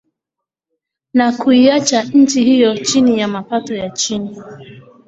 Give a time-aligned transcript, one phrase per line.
[1.13, 4.39] Na kuiacha nchi hiyo chini ya mapato ya chini.